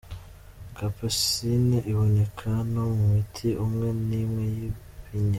[0.77, 5.29] Capsaicine iboneka no mu miti umwe n’imwe y’ibinya.